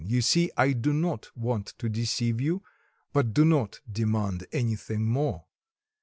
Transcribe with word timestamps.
You 0.03 0.23
see, 0.23 0.49
I 0.57 0.71
do 0.73 0.93
not 0.93 1.29
want 1.37 1.75
to 1.77 1.87
deceive 1.87 2.41
you; 2.41 2.63
but 3.13 3.35
do 3.35 3.45
not 3.45 3.81
demand 3.87 4.47
anything 4.51 5.05
more. 5.05 5.45